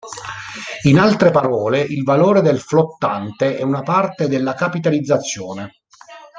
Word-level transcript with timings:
In 0.85 0.97
altre 0.97 1.29
parole, 1.29 1.79
il 1.79 2.01
valore 2.01 2.41
del 2.41 2.59
flottante 2.59 3.55
è 3.55 3.61
una 3.61 3.83
parte 3.83 4.27
della 4.27 4.55
capitalizzazione. 4.55 5.75